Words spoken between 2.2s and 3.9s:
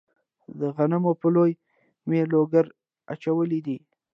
لوګري اچولي دي.